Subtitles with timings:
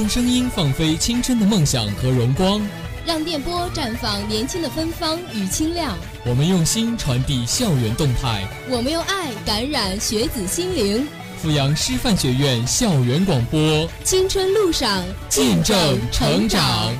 [0.00, 2.58] 用声音放飞青春的梦想和荣光，
[3.04, 5.94] 让电波绽放年轻的芬芳与清亮。
[6.24, 11.06] 我们用心传递校园动态，我们用爱感染学子心灵。
[11.42, 16.94] 阜阳师范学院校园广播，青春路上见证成长。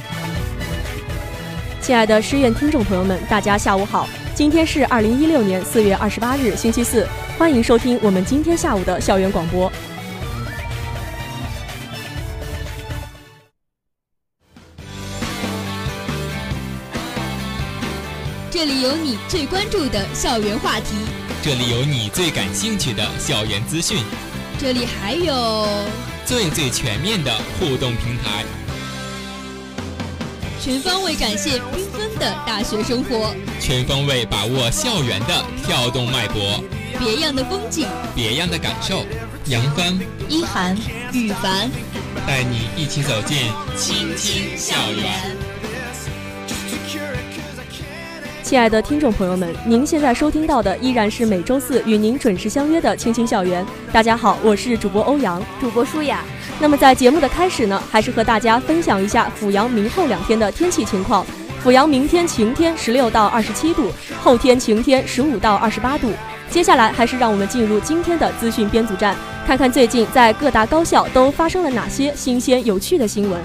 [1.80, 7.08] 亲爱的师院听众朋友们，大家下午好，今天是二零一六年四月二十八日，星期四，
[7.38, 9.72] 欢迎收听我们今天下午的校园广播。
[18.52, 20.86] 这里有你最关注的校园话题，
[21.40, 23.98] 这里有你最感兴趣的校园资讯，
[24.58, 25.68] 这里还有
[26.26, 28.44] 最最全面的互动平台，
[30.60, 36.60] 全方位展现缤纷的大学生活，全方位把握校园的跳动脉搏，
[36.98, 37.86] 别样的风景，
[38.16, 39.06] 别样的感受。
[39.46, 39.96] 杨帆、
[40.28, 40.76] 一涵、
[41.12, 41.70] 羽凡，
[42.26, 43.38] 带你一起走进
[43.76, 45.49] 青青校园。
[48.50, 53.64] 亲爱的听众朋友们，您现在收听到的依然是每周四与您准时相约的《青青校园》。
[53.92, 56.24] 大家好，我是主播欧阳，主播舒雅。
[56.58, 61.24] 那么在节目的开始呢，还是和大家分享一下阜阳明后两天的天气情况。
[61.62, 63.84] 阜阳明天晴天，十六到二十七度；
[64.20, 66.10] 后天晴天，十五到二十八度。
[66.50, 69.14] 接下来还是让我们进入今天的资讯编组站，
[69.46, 73.40] 看看最近在各大高校都发生了哪些新鲜有趣的新闻。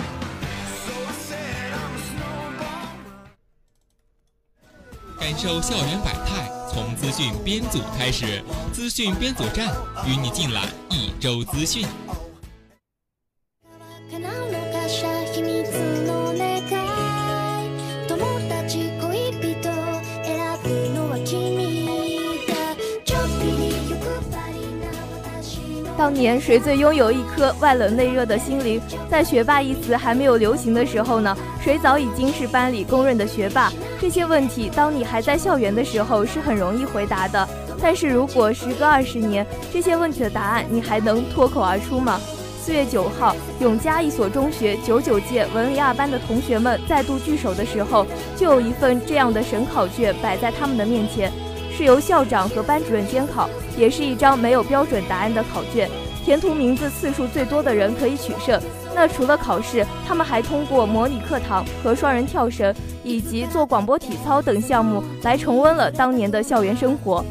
[5.38, 8.41] 受校园百态，从资讯编组开始。
[8.72, 9.73] 资讯编组站
[10.08, 11.86] 与你尽览一周资讯。
[26.05, 28.79] 当年谁最拥有一颗外冷内热的心灵？
[29.09, 33.73] 在“学霸”一词还没有流行的时候呢，谁早已经是班里公认的学霸？
[33.99, 37.49] 这些问题，当你还在校园的时候是很容易回答的。
[37.81, 42.21] 但是如果时隔二十年，这些问题的答案你还能脱口而出吗？
[42.61, 48.05] 四月九号，永嘉一所中学九九届文理二班的同学们再度聚首的时候，
[48.35, 51.31] 就有一份这样的省考卷摆在他们的面前。
[51.78, 55.90] 是由校长和班主任监考，也是一张没有标准答案的考卷。
[56.24, 58.59] 填涂名字次数最多的人可以取胜。
[58.96, 67.24] 那除了考试，他们还通过模拟课堂和双人跳绳以及做广播体操等项目来重温了当年的校园生活。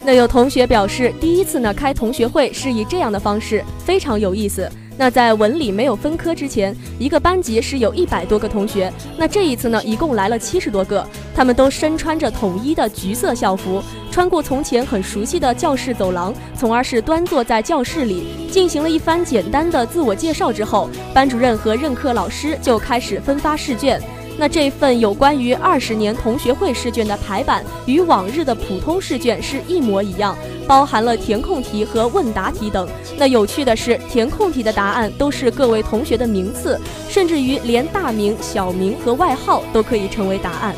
[0.00, 4.70] 那有同学表示，第一次呢开同学会是以这样的方式，非常有意思。
[4.98, 8.90] 那在文理没有分科之前，一个班级是有一百多个同学。
[9.18, 24.00] 那这一次呢，一共来了七十多个，他们都身穿着统一的橘色校服，穿过从前很熟悉的教室走廊，从而是端坐在教室里，进行了一番简单的自我介绍之后，班主任和任课老师就开始分发试卷。
[24.38, 30.36] 那这份有关于二十年同学会试卷的排版与往日的普通试卷是一模一样，
[30.66, 32.86] 包含了填空题和问答题等。
[33.16, 40.76] 那有趣的是，填空题的答案都是各位同学的名次，甚至于连大名、小名和外号都可以成为答案。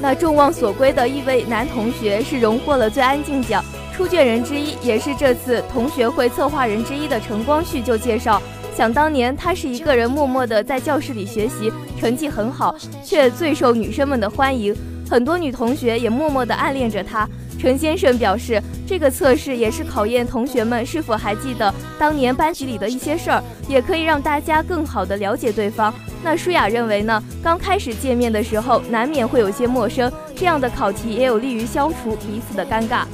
[0.00, 3.64] 那众望所归的一位男同学是荣获了最安静奖。
[3.96, 8.42] 出卷人之一，也是这次同学会策划人之一的陈光旭就介绍，
[8.76, 14.74] 想当年他是一个人默默地在教室里学习，成绩很好，却最受女生们的欢迎，
[15.08, 17.28] 很多女同学也默默地暗恋着他。
[17.56, 25.94] 陈先生表示，这个测试也是考验同学们是否还记得当年班级里的一些事儿，也可以让大家更好地了解对方。
[26.20, 27.22] 那舒雅认为呢？
[27.44, 33.04] 刚开始见面的时候，难免会有些陌生，这样的考题也有利于消除彼此的尴尬。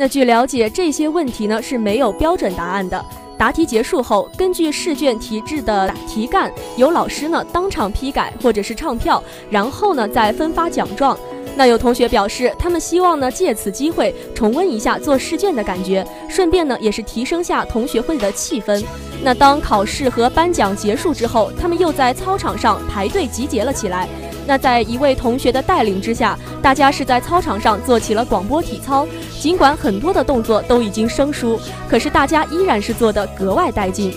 [0.00, 3.04] 那据了解，这些问题呢是没有标准答案的。
[3.36, 11.14] 答题结束后，根据试卷题制的题干，由老师呢当场批改或者是唱票，然后呢再分发奖状。
[11.54, 18.82] 那有同学表示，他们希望呢借此机会重温一下做试卷的感觉，顺便呢也是提升下同学会的气氛。
[19.22, 24.08] 那当考试和颁奖结束之后，他们又在操场上排队集结了起来。
[24.50, 29.06] 那在一位同学的带领之下，大家是在操场上做起了广播体操。
[29.38, 31.56] 尽管很多的动作都已经生疏，
[31.88, 34.12] 可是大家依然是做得格外带劲。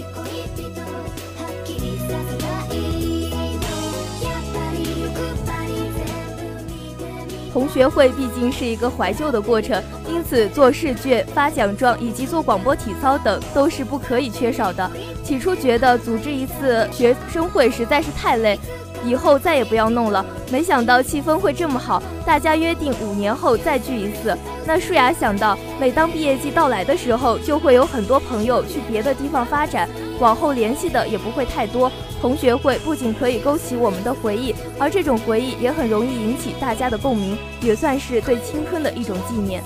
[7.54, 9.80] 同学会毕竟是一个怀旧的过程，
[10.10, 14.90] 因此做试卷、发奖状以及做广播体操等都是不可以缺少的。
[15.24, 18.60] 起初觉得组织一次学生会实在是太累，
[19.06, 20.26] 以后再也不要弄了。
[20.52, 24.38] 没想到气氛会这么好，大家约定五年后再聚一次。
[24.66, 29.90] 那舒雅想到，每当毕业季到来的时候，就会有很多朋友去别的地方发展，
[30.20, 31.92] 往后联系的也不会太多。
[32.22, 39.62] 同学会不仅可以勾起我们的回忆，而这种回忆也很容易引起大家的共鸣，也算是对青春的一种纪念。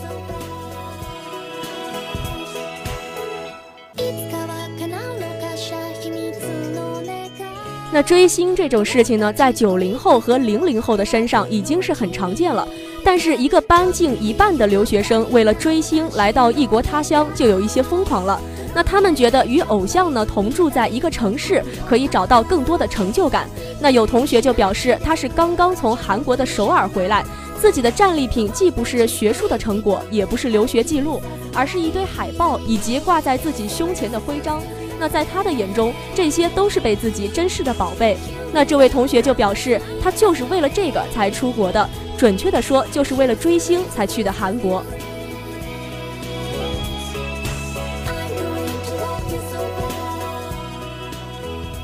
[7.98, 12.68] 那追星这种事情呢，在九零后和零零后的身上已经是很常见了。
[13.04, 18.40] 但是一个班近一半的留学生为了追星来到异国他乡，就有一些疯狂了。
[18.76, 23.50] 那他们觉得与偶像呢同住在一个城市，可以找到更多的成就感。
[23.82, 27.26] 那有同学就表示，他是刚刚从韩国的首尔回来，
[27.60, 31.20] 自己的战利品既不是学术的成果，也不是留学记录，
[31.52, 34.62] 而是一堆海报以及挂在自己胸前的徽章。
[35.00, 38.18] 那在他的眼中，这些都是被自己珍视的宝贝。
[38.54, 41.90] 那这位同学就表示，他就是为了这个才出国的。
[42.18, 44.84] 准确的说，就是为了追星才去的韩国。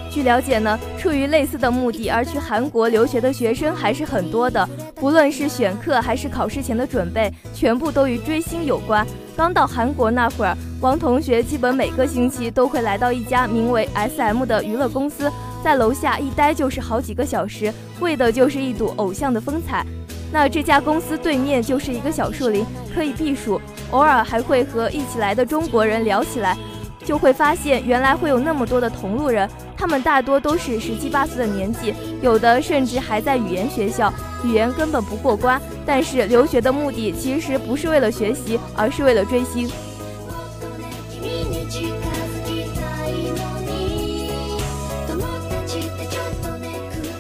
[0.10, 4.68] 据了解呢，出于类似的目的而去韩国留学的学生还是很多的。
[5.04, 9.06] 无论是选课还是考试前的准备，全部都与追星有关。
[9.36, 15.30] 刚到韩国那会儿，王同学基本每个星期都会来到一家名为 S.M 的娱乐公司，
[15.62, 19.86] 在楼下一待就是好几个小时，为的就是一睹偶像的风采。
[20.32, 22.66] 那这家公司对面就是一个小树林，
[22.96, 23.60] 可以避暑。
[23.92, 26.58] 偶尔还会和一起来的中国人聊起来，
[27.04, 29.50] 就会发现原来会有那么多的同路人。
[29.76, 34.12] 他们大多都是十七八岁的年纪，有的甚至还在语言学校，
[34.44, 35.62] 语言根本不过关。
[35.86, 39.70] 但是留学的目的其实不是为了学习，而是为了追星。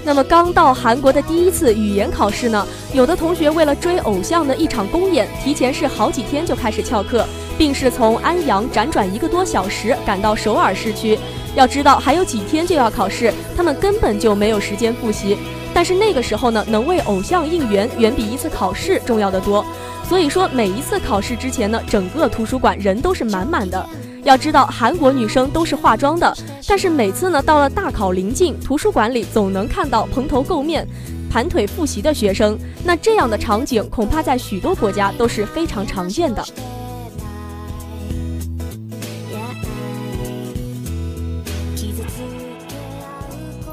[0.05, 2.67] 那么刚到韩国的第一次语言考试呢？
[2.93, 7.25] 有的同学为了追偶像的一场公演，提前是好几天就开始翘课，
[7.57, 11.17] 并是从安阳辗转一个多小时赶到首尔市区。
[11.55, 15.37] 要知道还有几天就要考试，他们根本就没有时间复习。
[15.83, 19.65] 但是那个时候呢，能为偶像应援远比一次考试重要的多。
[20.07, 23.85] 所以说每一次考试之前呢，整个图书馆人都是满满的。
[24.23, 26.33] 要知道，韩国女生都是化妆的，
[26.69, 30.87] 但是每次呢，到了大考临近，图书馆里总能看到蓬头垢面、
[31.29, 32.57] 盘腿复习的学生。
[32.85, 36.41] 那这样的场景，恐怕在许多国家都是非常常见的。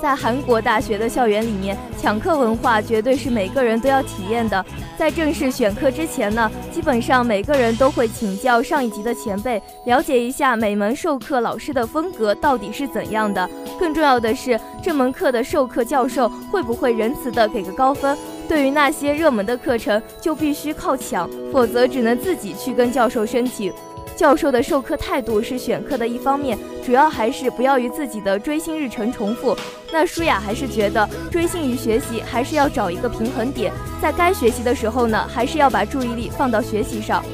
[0.00, 4.64] 在韩国大学的校园里面，抢课文化绝对是每个人都要体验的。
[4.96, 13.48] 在正式选课之前呢，基本上每个人都会请教上一级的前辈，了解一下每门授课老师的风格到底是怎样的。
[13.78, 18.16] 更重要的是，这门课的授课教授会不会仁慈的给个高分？
[18.46, 23.72] 对于那些热门的课程，就必须靠抢，否则只能自己去跟教授申请。
[24.20, 29.56] 教授的授课态度是选课的一方面，主要还是不要与自己的追星日程重复。
[29.90, 37.24] 那舒雅还是觉得追星与学习还是要找一个平衡点，在该学习的时候呢，还是要把注意力放到学习上。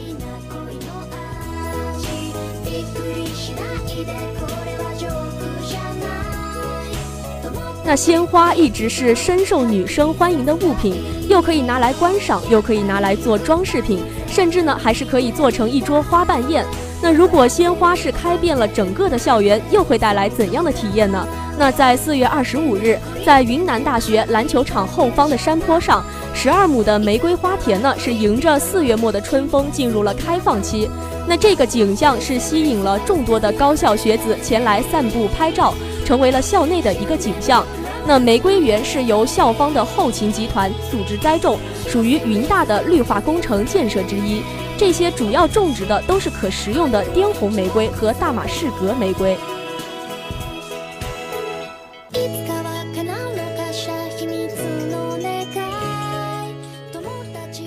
[7.85, 10.95] 那鲜花一直是深受女生欢迎的物品，
[11.29, 13.99] 又可以拿来观赏，又可以拿来做装饰品。
[14.37, 16.63] 甚至呢，还是可以做成一桌花瓣宴。
[17.01, 21.27] 那如果鲜花是开遍了整个的校园，又会带来怎样的体验呢？
[21.59, 30.87] 那在四月二十五日，在云南大学篮球场后方的山坡上，十二亩的玫瑰花田呢，是迎着四月末的春风进入了开放期。
[31.27, 35.73] 那这个景象是吸引了众多的高校学子前来散步拍照，
[36.05, 37.65] 成为了校内的一个景象。
[38.09, 41.59] 那玫瑰园是由校方的后勤集团组织栽种，
[41.89, 44.43] 属于云大的绿化工程建设之一。
[44.79, 49.37] 这些主要种植的都是可食用的滇红玫瑰和大马士革玫瑰。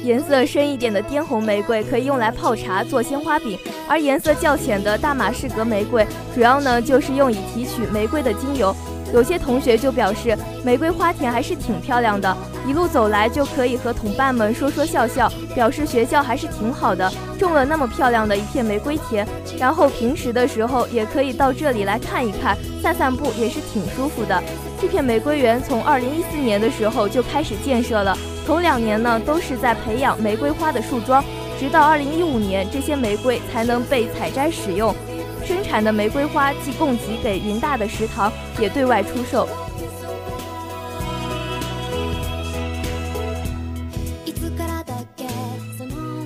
[0.02, 8.74] 颜色深一点的滇红玫瑰可以用来泡茶做鲜花饼，而颜色较浅的大马士革玫瑰主要呢就是用以提取玫瑰的精油。
[9.14, 12.36] 有些同学就表示，玫瑰花田还是挺漂亮的，
[12.68, 19.28] 一路走来就可以和同伴们说说笑笑，表示学校还是挺好的，种了那么漂亮的一片玫瑰田。
[19.58, 24.42] 然后平时的时候也可以到这里来看一看，散散步也是挺舒服的。
[24.80, 31.24] 这片玫瑰园从二零一四年的时候就开始建设了，头两年呢都是在培养玫瑰花的树桩，
[31.60, 34.96] 直到二零一五年，这些玫瑰才能被采摘使用。
[35.50, 39.50] 生产的玫瑰花既供给给云大的食堂，也对外出售。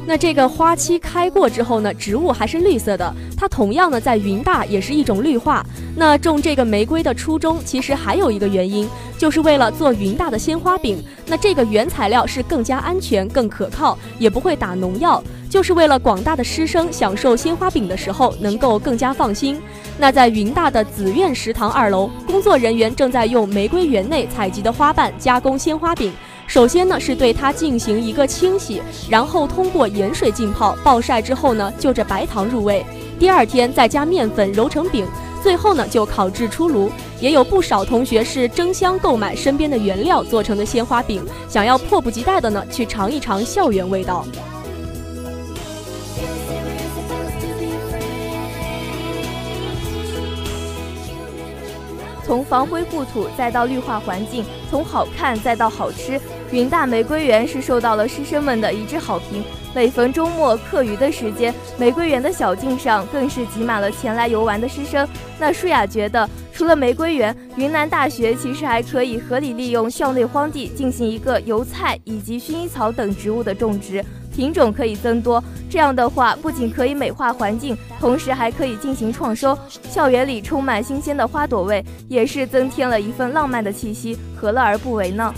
[0.05, 5.65] 那这个花期开过之后呢，植物还是绿色的，它同样呢在云大也是一种绿化。
[5.95, 11.01] 那种这个玫瑰的初衷其实还有一个原因，就是为了做云大的鲜花饼。
[11.27, 15.23] 那这个原材料是更加安全、更可靠，也不会打农药，
[15.53, 19.61] 就是为了广大的师生享受鲜花饼的时候能够更加放心。
[19.99, 26.11] 那在云大的紫苑食堂二楼，工作人员正在用玫瑰园内采集的花瓣加工鲜花饼。
[26.47, 32.83] 首先呢，是对它进行一个清洗，然后通过盐水浸泡、暴晒之后呢，就着白糖入味。
[33.19, 35.05] 第二天再加面粉揉成饼，
[35.43, 36.89] 最后呢就烤制出炉。
[37.19, 44.25] 也有不少同学是争相购买身边的原料做成的鲜花饼，想要迫不及待的呢去尝一尝校园味道。
[52.25, 56.19] 从防灰护土再到绿化环境，从好看再到好吃，
[56.51, 59.43] 云大玫瑰园是受到了师生们的一致好评。
[59.75, 65.07] 每逢周末课余的时间，玫瑰园的小径上更是挤满了前来游玩的师生。
[65.39, 74.05] 那舒雅觉得，除了玫瑰园，云南大学其实还可以合理利用校内荒地进行一个油菜以及薰衣草等植物的种植。
[74.33, 79.57] 品种可以增多，这样的话不仅可以美化环境，同时还可以进行创收。
[79.89, 85.33] 校园里充满新鲜的花朵味，也是增添了一份浪漫的气息，何乐而不为呢？